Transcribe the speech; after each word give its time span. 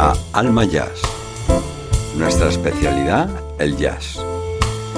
A 0.00 0.14
Alma 0.32 0.64
Jazz. 0.64 1.02
Nuestra 2.16 2.50
especialidad, 2.50 3.28
el 3.58 3.76
jazz. 3.76 4.20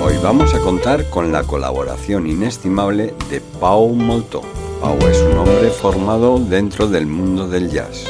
Hoy 0.04 0.18
vamos 0.22 0.52
a 0.52 0.58
contar 0.58 1.08
con 1.08 1.32
la 1.32 1.42
colaboración 1.42 2.26
inestimable 2.26 3.14
de 3.30 3.40
Pau 3.40 3.94
Molto. 3.94 4.42
Pau 4.78 4.98
es 5.10 5.18
un 5.22 5.38
hombre 5.38 5.70
formado 5.70 6.38
dentro 6.38 6.86
del 6.86 7.06
mundo 7.06 7.48
del 7.48 7.70
jazz. 7.70 8.04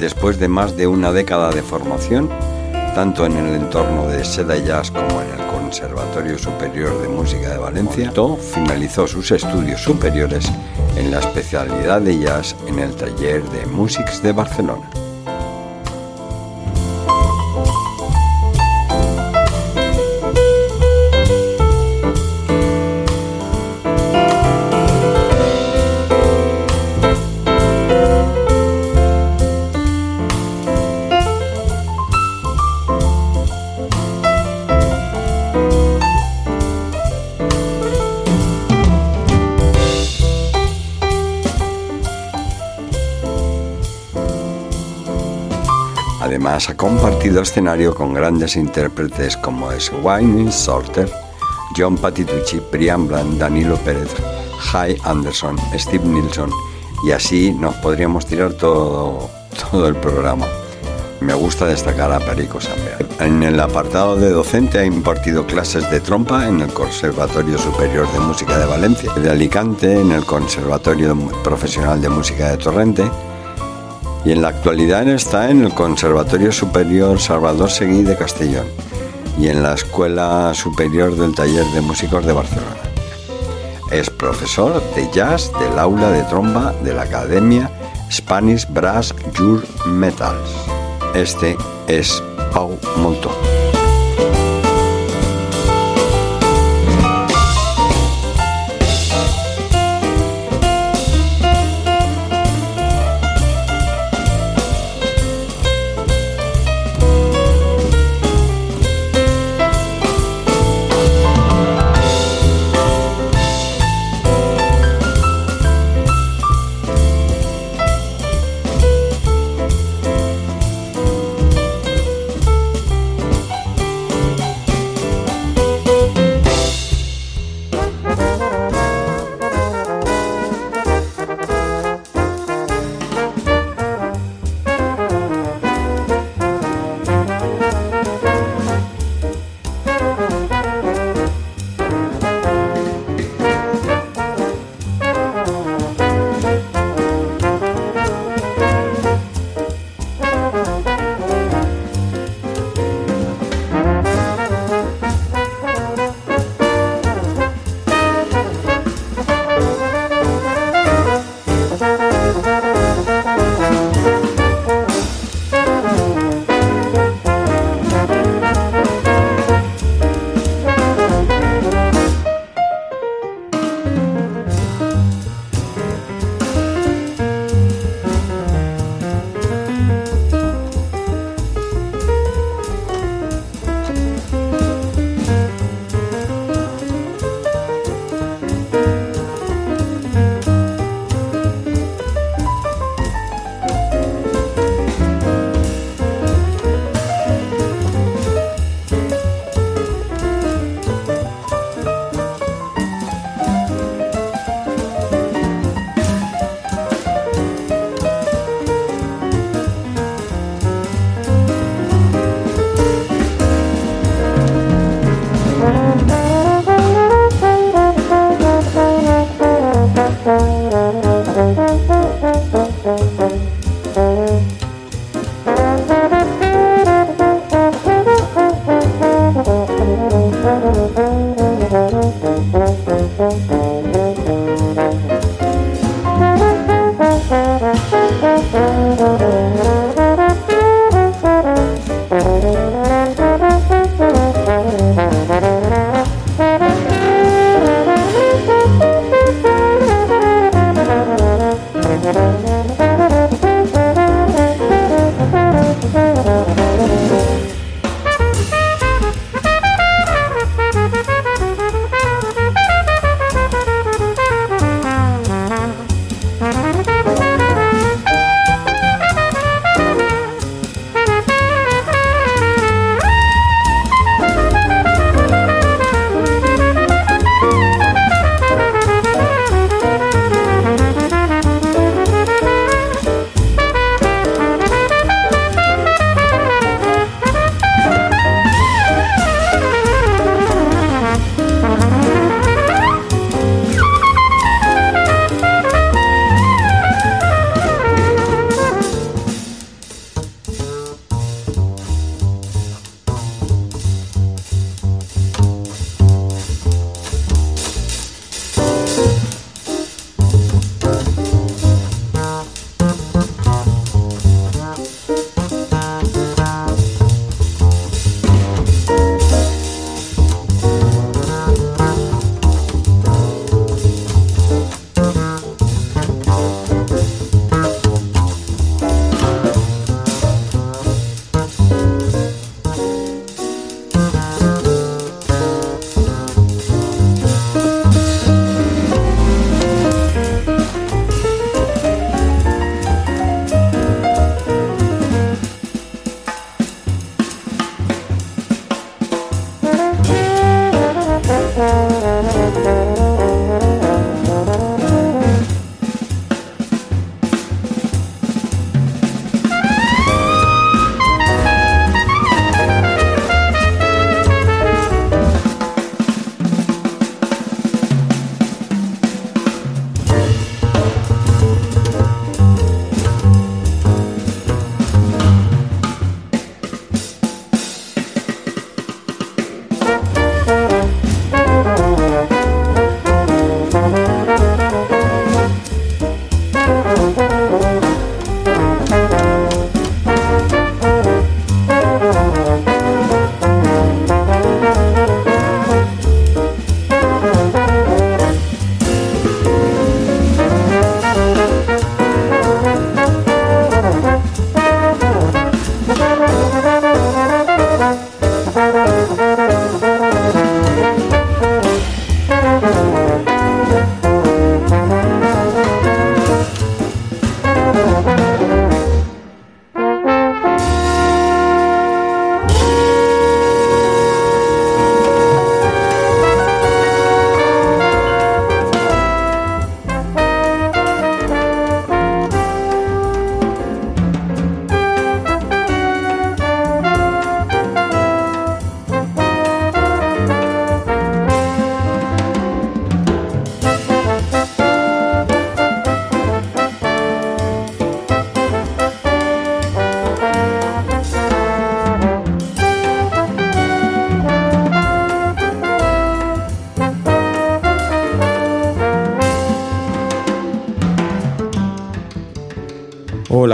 Después 0.00 0.40
de 0.40 0.48
más 0.48 0.76
de 0.76 0.88
una 0.88 1.12
década 1.12 1.52
de 1.52 1.62
formación, 1.62 2.28
tanto 2.92 3.24
en 3.24 3.36
el 3.36 3.54
entorno 3.54 4.08
de 4.08 4.24
Seda 4.24 4.56
Jazz 4.56 4.90
como 4.90 5.20
en 5.20 5.30
el 5.40 5.46
Conservatorio 5.46 6.36
Superior 6.36 7.00
de 7.02 7.08
Música 7.08 7.50
de 7.50 7.58
Valencia, 7.58 8.12
finalizó 8.52 9.06
sus 9.06 9.30
estudios 9.30 9.80
superiores 9.80 10.50
en 10.96 11.12
la 11.12 11.20
especialidad 11.20 12.00
de 12.00 12.18
jazz 12.18 12.56
en 12.66 12.80
el 12.80 12.96
taller 12.96 13.44
de 13.50 13.64
Musics 13.66 14.20
de 14.24 14.32
Barcelona. 14.32 14.90
Además 46.50 46.68
ha 46.68 46.76
compartido 46.76 47.42
escenario 47.42 47.94
con 47.94 48.12
grandes 48.12 48.56
intérpretes 48.56 49.36
como 49.36 49.70
es 49.70 49.92
Wayne 50.02 50.50
Sorter, 50.50 51.08
John 51.76 51.96
Patitucci, 51.96 52.60
Brian 52.72 53.06
Bland, 53.06 53.38
Danilo 53.38 53.76
Pérez, 53.76 54.10
Jai 54.58 54.96
Anderson, 55.04 55.56
Steve 55.78 56.04
Nilsson 56.04 56.50
y 57.04 57.12
así 57.12 57.52
nos 57.52 57.76
podríamos 57.76 58.26
tirar 58.26 58.54
todo, 58.54 59.30
todo 59.70 59.86
el 59.86 59.94
programa. 59.94 60.44
Me 61.20 61.34
gusta 61.34 61.66
destacar 61.66 62.10
a 62.10 62.18
Perico 62.18 62.60
Sambear. 62.60 63.06
En 63.20 63.44
el 63.44 63.60
apartado 63.60 64.16
de 64.16 64.30
docente 64.30 64.80
ha 64.80 64.84
impartido 64.84 65.46
clases 65.46 65.88
de 65.88 66.00
trompa 66.00 66.48
en 66.48 66.62
el 66.62 66.72
Conservatorio 66.72 67.58
Superior 67.58 68.10
de 68.12 68.18
Música 68.18 68.58
de 68.58 68.66
Valencia, 68.66 69.12
de 69.14 69.30
Alicante 69.30 70.00
en 70.00 70.10
el 70.10 70.24
Conservatorio 70.24 71.16
Profesional 71.44 72.02
de 72.02 72.08
Música 72.08 72.50
de 72.50 72.56
Torrente 72.56 73.08
y 74.24 74.32
en 74.32 74.42
la 74.42 74.48
actualidad 74.48 75.08
está 75.08 75.50
en 75.50 75.64
el 75.64 75.72
Conservatorio 75.72 76.52
Superior 76.52 77.18
Salvador 77.20 77.70
Seguí 77.70 78.02
de 78.02 78.16
Castellón 78.16 78.66
y 79.38 79.48
en 79.48 79.62
la 79.62 79.74
Escuela 79.74 80.52
Superior 80.54 81.16
del 81.16 81.34
Taller 81.34 81.64
de 81.66 81.80
Músicos 81.80 82.24
de 82.26 82.32
Barcelona. 82.32 82.76
Es 83.90 84.10
profesor 84.10 84.82
de 84.94 85.08
jazz 85.10 85.50
del 85.58 85.78
aula 85.78 86.10
de 86.10 86.22
tromba 86.24 86.72
de 86.84 86.94
la 86.94 87.02
Academia 87.02 87.70
Spanish 88.10 88.66
Brass 88.68 89.14
Your 89.38 89.64
Metals. 89.86 90.50
Este 91.14 91.56
es 91.88 92.22
Pau 92.52 92.78
Montón. 92.96 93.59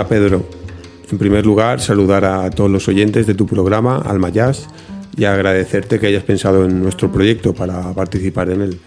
Pedro. 0.08 0.44
En 1.10 1.18
primer 1.18 1.46
lugar, 1.46 1.80
saludar 1.80 2.24
a 2.24 2.50
todos 2.50 2.70
los 2.70 2.88
oyentes 2.88 3.26
de 3.26 3.34
tu 3.34 3.46
programa, 3.46 3.98
Alma 3.98 4.30
Jazz, 4.30 4.66
y 5.16 5.24
agradecerte 5.24 5.98
que 5.98 6.08
hayas 6.08 6.24
pensado 6.24 6.64
en 6.64 6.82
nuestro 6.82 7.10
proyecto 7.10 7.54
para 7.54 7.92
participar 7.92 8.50
en 8.50 8.62
él. 8.62 8.78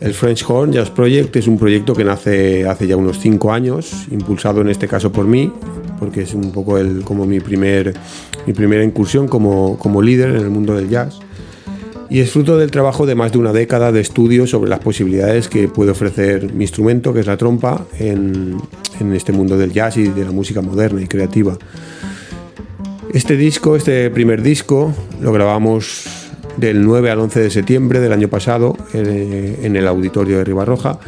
El 0.00 0.12
French 0.12 0.44
Horn 0.46 0.72
Jazz 0.72 0.90
Project 0.90 1.36
es 1.36 1.46
un 1.46 1.58
proyecto 1.58 1.94
que 1.94 2.04
nace 2.04 2.66
hace 2.66 2.86
ya 2.86 2.96
unos 2.96 3.18
cinco 3.18 3.52
años, 3.52 4.06
impulsado 4.10 4.60
en 4.60 4.68
este 4.68 4.88
caso 4.88 5.10
por 5.10 5.26
mí, 5.26 5.52
porque 5.98 6.22
es 6.22 6.34
un 6.34 6.52
poco 6.52 6.78
el, 6.78 7.02
como 7.02 7.24
mi, 7.24 7.40
primer, 7.40 7.94
mi 8.46 8.52
primera 8.52 8.84
incursión 8.84 9.28
como, 9.28 9.78
como 9.78 10.02
líder 10.02 10.30
en 10.30 10.42
el 10.42 10.50
mundo 10.50 10.74
del 10.74 10.88
jazz 10.88 11.20
y 12.08 12.20
es 12.20 12.30
fruto 12.30 12.56
del 12.56 12.70
trabajo 12.70 13.06
de 13.06 13.14
más 13.14 13.32
de 13.32 13.38
una 13.38 13.52
década 13.52 13.92
de 13.92 14.00
estudio 14.00 14.46
sobre 14.46 14.70
las 14.70 14.80
posibilidades 14.80 15.48
que 15.48 15.68
puede 15.68 15.90
ofrecer 15.90 16.52
mi 16.52 16.64
instrumento, 16.64 17.12
que 17.12 17.20
es 17.20 17.26
la 17.26 17.36
trompa, 17.36 17.86
en, 17.98 18.58
en 19.00 19.12
este 19.14 19.32
mundo 19.32 19.56
del 19.56 19.72
jazz 19.72 19.96
y 19.96 20.08
de 20.08 20.24
la 20.24 20.32
música 20.32 20.62
moderna 20.62 21.02
y 21.02 21.06
creativa. 21.06 21.56
Este 23.12 23.36
disco, 23.36 23.76
este 23.76 24.10
primer 24.10 24.42
disco, 24.42 24.92
lo 25.20 25.32
grabamos 25.32 26.06
del 26.56 26.84
9 26.84 27.10
al 27.10 27.20
11 27.20 27.40
de 27.40 27.50
septiembre 27.50 28.00
del 28.00 28.12
año 28.12 28.28
pasado 28.28 28.76
eh, 28.92 29.60
en 29.62 29.76
el 29.76 29.86
auditorio 29.86 30.38
de 30.38 30.44
Ribarroja 30.44 30.98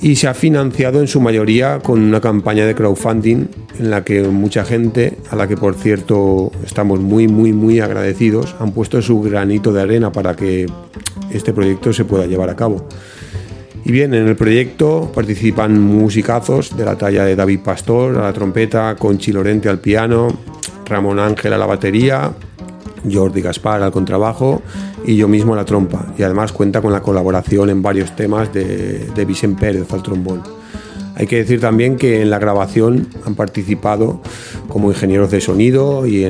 y 0.00 0.16
se 0.16 0.28
ha 0.28 0.34
financiado 0.34 1.00
en 1.00 1.08
su 1.08 1.20
mayoría 1.20 1.78
con 1.80 2.00
una 2.00 2.20
campaña 2.20 2.66
de 2.66 2.74
crowdfunding 2.74 3.46
en 3.78 3.90
la 3.90 4.04
que 4.04 4.22
mucha 4.22 4.64
gente, 4.64 5.16
a 5.30 5.36
la 5.36 5.48
que 5.48 5.56
por 5.56 5.74
cierto 5.74 6.52
estamos 6.64 7.00
muy, 7.00 7.28
muy, 7.28 7.52
muy 7.52 7.80
agradecidos, 7.80 8.54
han 8.58 8.72
puesto 8.72 9.00
su 9.02 9.20
granito 9.20 9.72
de 9.72 9.82
arena 9.82 10.12
para 10.12 10.36
que 10.36 10.66
este 11.30 11.52
proyecto 11.52 11.92
se 11.92 12.04
pueda 12.04 12.26
llevar 12.26 12.50
a 12.50 12.56
cabo. 12.56 12.86
Y 13.86 13.92
bien, 13.92 14.12
en 14.14 14.26
el 14.26 14.34
proyecto 14.34 15.12
participan 15.14 15.80
musicazos 15.80 16.76
de 16.76 16.84
la 16.84 16.98
talla 16.98 17.24
de 17.24 17.36
David 17.36 17.60
Pastor 17.60 18.18
a 18.18 18.22
la 18.22 18.32
trompeta, 18.32 18.96
Conchi 18.96 19.30
Lorente 19.30 19.68
al 19.68 19.78
piano, 19.78 20.26
Ramón 20.86 21.20
Ángel 21.20 21.52
a 21.52 21.56
la 21.56 21.66
batería, 21.66 22.32
Jordi 23.08 23.40
Gaspar 23.42 23.82
al 23.82 23.92
contrabajo 23.92 24.60
y 25.04 25.14
yo 25.14 25.28
mismo 25.28 25.54
a 25.54 25.56
la 25.58 25.64
trompa. 25.64 26.12
Y 26.18 26.24
además 26.24 26.50
cuenta 26.50 26.82
con 26.82 26.92
la 26.92 27.00
colaboración 27.00 27.70
en 27.70 27.80
varios 27.80 28.16
temas 28.16 28.52
de, 28.52 29.06
de 29.14 29.24
Vicente 29.24 29.60
Pérez 29.60 29.92
al 29.92 30.02
trombón. 30.02 30.42
Hay 31.14 31.28
que 31.28 31.36
decir 31.36 31.60
también 31.60 31.94
que 31.94 32.22
en 32.22 32.28
la 32.28 32.40
grabación 32.40 33.06
han 33.24 33.36
participado 33.36 34.20
como 34.68 34.90
ingenieros 34.90 35.30
de 35.30 35.40
sonido 35.40 36.08
y 36.08 36.24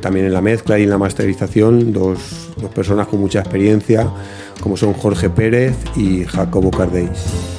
también 0.00 0.26
en 0.26 0.34
la 0.34 0.40
mezcla 0.40 0.76
y 0.76 0.82
en 0.82 0.90
la 0.90 0.98
masterización 0.98 1.92
dos, 1.92 2.50
dos 2.60 2.70
personas 2.70 3.06
con 3.06 3.20
mucha 3.20 3.38
experiencia 3.38 4.10
como 4.60 4.76
son 4.76 4.92
Jorge 4.94 5.30
Pérez 5.30 5.76
y 5.96 6.24
Jacobo 6.24 6.70
Cardéis. 6.70 7.54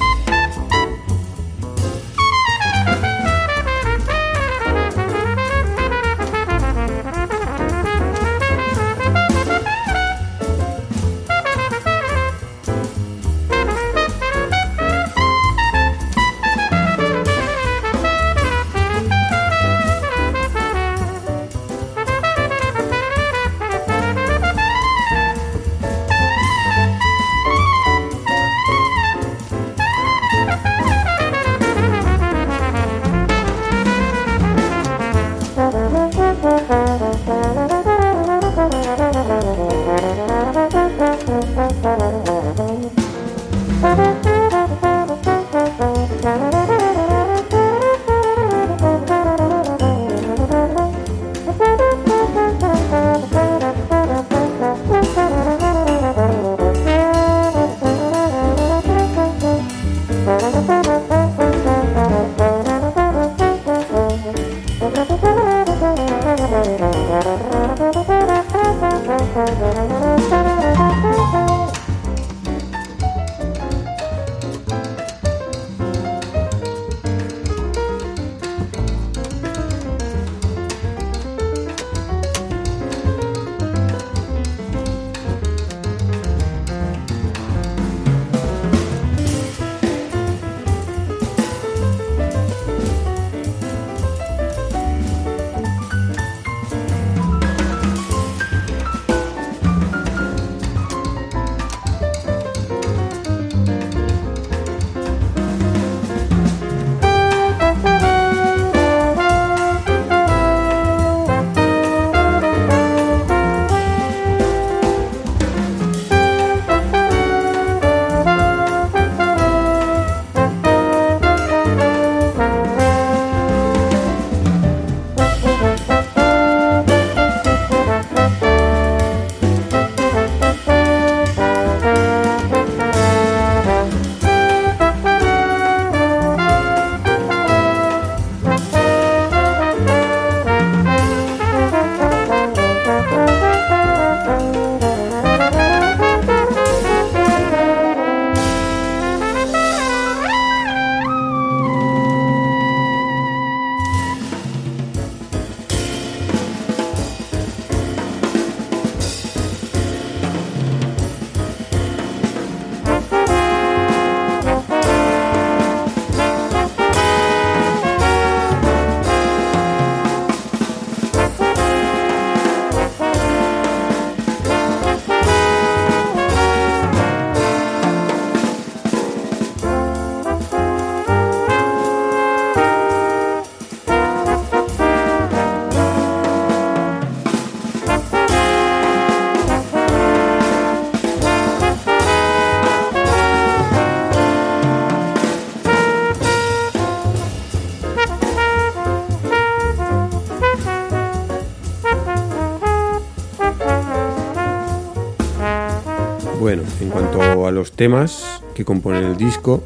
Los 207.66 207.72
temas 207.72 208.40
que 208.54 208.64
componen 208.64 209.02
el 209.02 209.16
disco, 209.16 209.60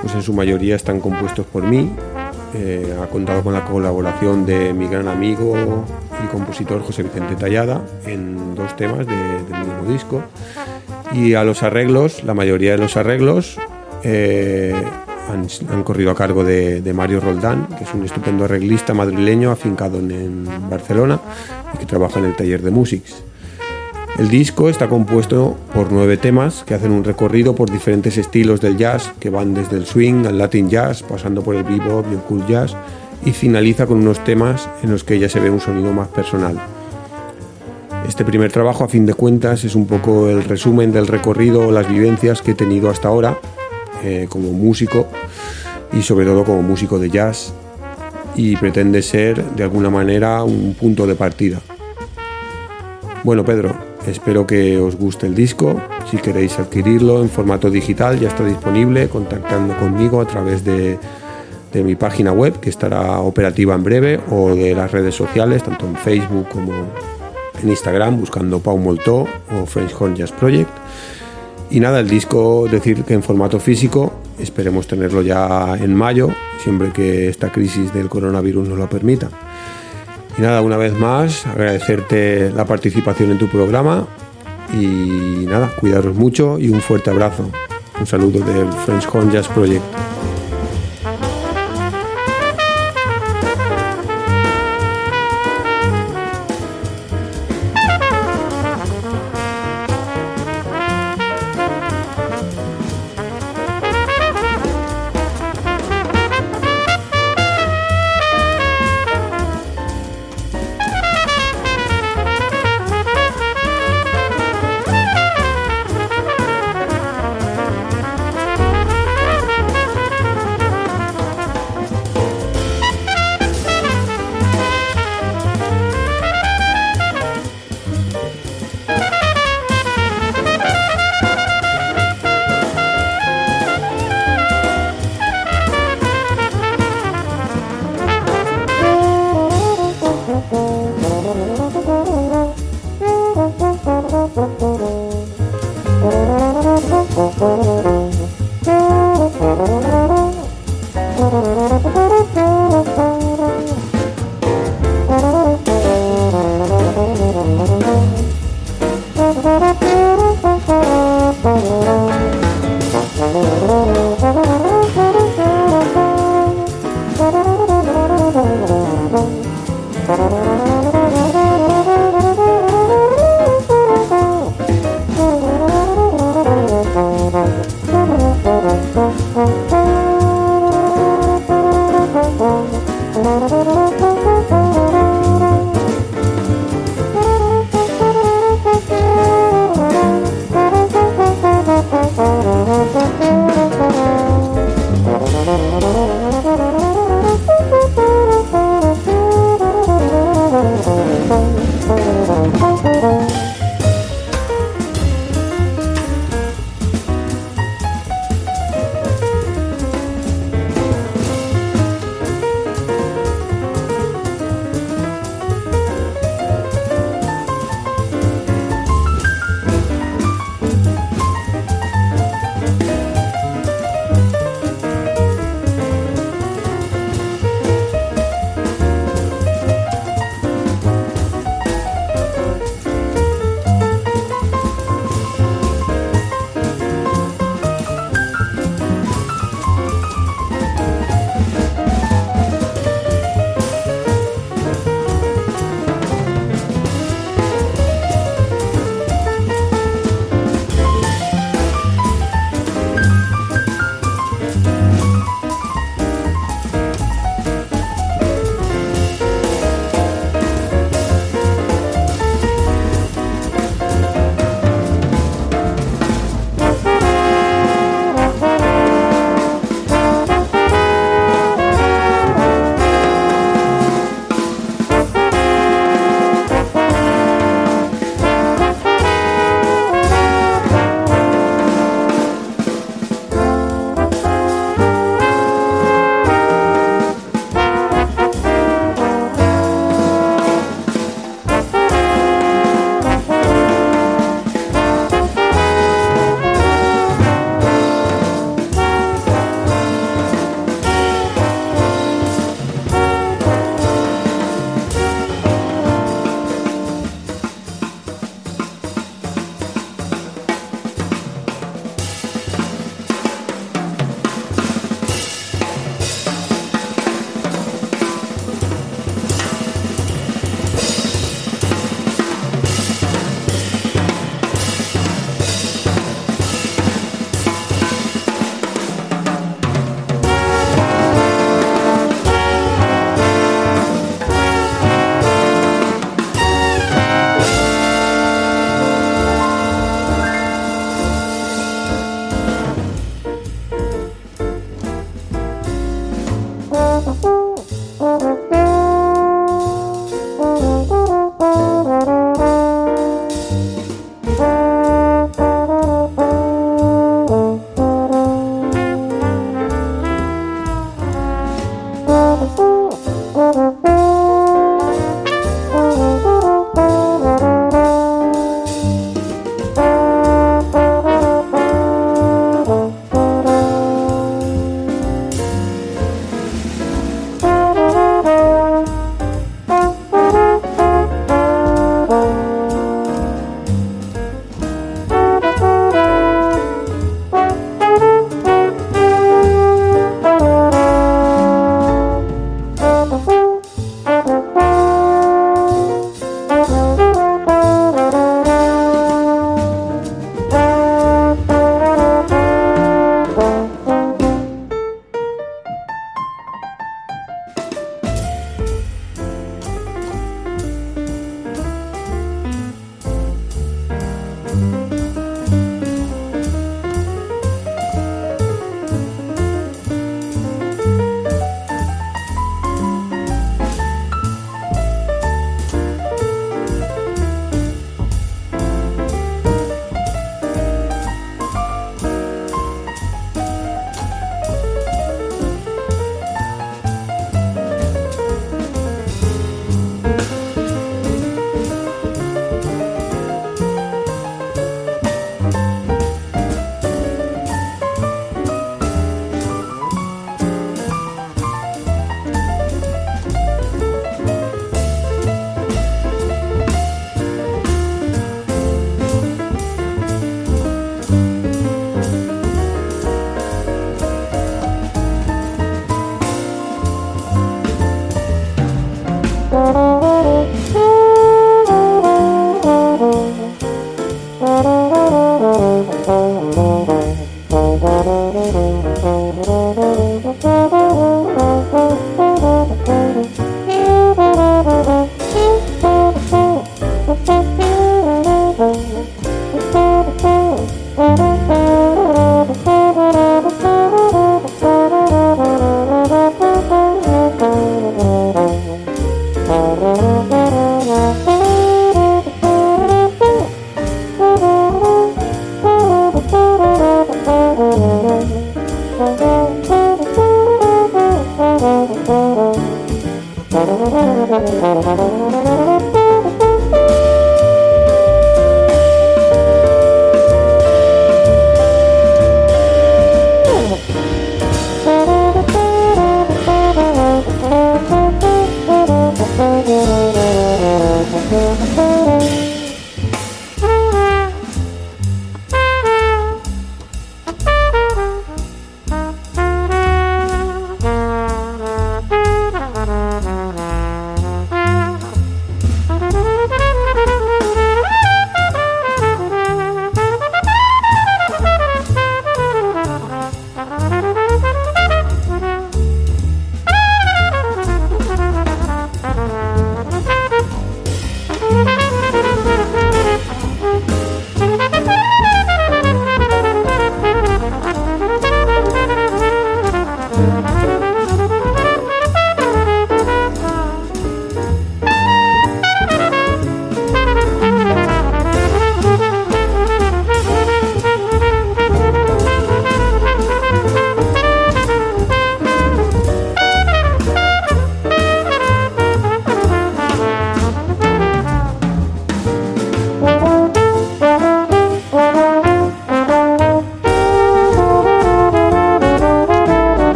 pues 0.00 0.14
en 0.14 0.22
su 0.22 0.32
mayoría 0.32 0.74
están 0.74 1.00
compuestos 1.00 1.44
por 1.44 1.62
mí. 1.62 1.90
Eh, 2.54 2.96
ha 3.00 3.06
contado 3.08 3.42
con 3.42 3.52
la 3.52 3.62
colaboración 3.66 4.46
de 4.46 4.72
mi 4.72 4.88
gran 4.88 5.06
amigo 5.06 5.84
y 6.24 6.28
compositor 6.28 6.82
José 6.82 7.02
Vicente 7.02 7.36
Tallada 7.36 7.82
en 8.06 8.54
dos 8.54 8.74
temas 8.74 9.06
del 9.06 9.44
mismo 9.44 9.84
disco. 9.86 10.22
Y 11.12 11.34
a 11.34 11.44
los 11.44 11.62
arreglos, 11.62 12.24
la 12.24 12.32
mayoría 12.32 12.72
de 12.72 12.78
los 12.78 12.96
arreglos 12.96 13.58
eh, 14.02 14.74
han, 15.30 15.82
corrido 15.84 16.10
a 16.12 16.14
cargo 16.14 16.42
de, 16.42 16.92
Mario 16.94 17.20
Roldán, 17.20 17.68
que 17.76 17.84
es 17.84 17.92
un 17.92 18.02
estupendo 18.02 18.46
arreglista 18.46 18.94
madrileño 18.94 19.50
afincado 19.50 19.98
en, 19.98 20.48
Barcelona 20.70 21.20
y 21.74 21.78
que 21.78 21.84
trabaja 21.84 22.18
en 22.18 22.24
el 22.24 22.36
taller 22.36 22.62
de 22.62 22.70
Musics. 22.70 23.19
El 24.20 24.28
disco 24.28 24.68
está 24.68 24.86
compuesto 24.86 25.56
por 25.72 25.90
nueve 25.90 26.18
temas 26.18 26.62
que 26.64 26.74
hacen 26.74 26.92
un 26.92 27.04
recorrido 27.04 27.54
por 27.54 27.70
diferentes 27.70 28.18
estilos 28.18 28.60
del 28.60 28.76
jazz, 28.76 29.14
que 29.18 29.30
van 29.30 29.54
desde 29.54 29.78
el 29.78 29.86
swing 29.86 30.26
al 30.26 30.36
latin 30.36 30.68
jazz, 30.68 31.02
pasando 31.02 31.40
por 31.40 31.56
el 31.56 31.64
bebop 31.64 32.04
y 32.10 32.16
el 32.16 32.20
cool 32.20 32.46
jazz, 32.46 32.76
y 33.24 33.32
finaliza 33.32 33.86
con 33.86 33.96
unos 33.96 34.22
temas 34.22 34.68
en 34.82 34.90
los 34.90 35.04
que 35.04 35.18
ya 35.18 35.30
se 35.30 35.40
ve 35.40 35.48
un 35.48 35.58
sonido 35.58 35.90
más 35.94 36.08
personal. 36.08 36.60
Este 38.06 38.22
primer 38.22 38.52
trabajo, 38.52 38.84
a 38.84 38.88
fin 38.88 39.06
de 39.06 39.14
cuentas, 39.14 39.64
es 39.64 39.74
un 39.74 39.86
poco 39.86 40.28
el 40.28 40.44
resumen 40.44 40.92
del 40.92 41.06
recorrido 41.06 41.68
o 41.68 41.72
las 41.72 41.88
vivencias 41.88 42.42
que 42.42 42.50
he 42.50 42.54
tenido 42.54 42.90
hasta 42.90 43.08
ahora 43.08 43.38
eh, 44.04 44.26
como 44.28 44.52
músico 44.52 45.06
y 45.94 46.02
sobre 46.02 46.26
todo 46.26 46.44
como 46.44 46.60
músico 46.60 46.98
de 46.98 47.08
jazz 47.08 47.54
y 48.36 48.54
pretende 48.56 49.00
ser 49.00 49.42
de 49.42 49.62
alguna 49.62 49.88
manera 49.88 50.44
un 50.44 50.74
punto 50.78 51.06
de 51.06 51.14
partida. 51.14 51.62
Bueno 53.24 53.46
Pedro, 53.46 53.89
espero 54.06 54.46
que 54.46 54.78
os 54.78 54.96
guste 54.96 55.26
el 55.26 55.34
disco. 55.34 55.80
Si 56.10 56.16
queréis 56.16 56.58
adquirirlo 56.58 57.22
en 57.22 57.28
formato 57.28 57.70
digital 57.70 58.18
ya 58.18 58.28
está 58.28 58.44
disponible 58.44 59.08
contactando 59.08 59.76
conmigo 59.76 60.20
a 60.20 60.26
través 60.26 60.64
de, 60.64 60.98
de 61.72 61.82
mi 61.82 61.94
página 61.96 62.32
web 62.32 62.60
que 62.60 62.70
estará 62.70 63.20
operativa 63.20 63.74
en 63.74 63.84
breve 63.84 64.20
o 64.30 64.54
de 64.54 64.74
las 64.74 64.90
redes 64.90 65.14
sociales, 65.14 65.62
tanto 65.62 65.86
en 65.86 65.96
Facebook 65.96 66.48
como 66.48 66.72
en 67.62 67.68
Instagram 67.68 68.18
buscando 68.18 68.60
Pau 68.60 68.78
Molto 68.78 69.26
o 69.52 69.66
French 69.66 69.94
Horn 69.98 70.16
Jazz 70.16 70.32
Project. 70.32 70.70
Y 71.70 71.78
nada, 71.78 72.00
el 72.00 72.08
disco, 72.08 72.66
decir 72.68 73.04
que 73.04 73.14
en 73.14 73.22
formato 73.22 73.60
físico, 73.60 74.12
esperemos 74.40 74.88
tenerlo 74.88 75.22
ya 75.22 75.76
en 75.80 75.94
mayo, 75.94 76.30
siempre 76.64 76.90
que 76.90 77.28
esta 77.28 77.52
crisis 77.52 77.94
del 77.94 78.08
coronavirus 78.08 78.70
nos 78.70 78.78
lo 78.78 78.88
permita. 78.88 79.28
Y 80.40 80.42
nada, 80.42 80.62
una 80.62 80.78
vez 80.78 80.94
más, 80.94 81.46
agradecerte 81.46 82.50
la 82.50 82.64
participación 82.64 83.30
en 83.30 83.36
tu 83.36 83.46
programa 83.48 84.06
y 84.72 85.44
nada, 85.46 85.70
cuidaros 85.78 86.16
mucho 86.16 86.58
y 86.58 86.70
un 86.70 86.80
fuerte 86.80 87.10
abrazo. 87.10 87.50
Un 88.00 88.06
saludo 88.06 88.42
del 88.42 88.72
French 88.86 89.06
Horn 89.12 89.30
Jazz 89.30 89.48
Project. 89.48 89.84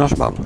Nos 0.00 0.16
vamos. 0.16 0.39